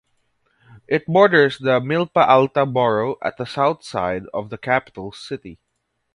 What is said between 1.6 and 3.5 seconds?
Milpa Alta borough at the